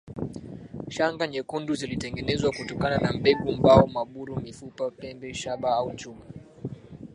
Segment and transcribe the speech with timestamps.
[0.89, 6.25] Shanga nyekundu zilitengenezwa kutokana na mbegu mbao maburu mifupa pembe shaba au chuma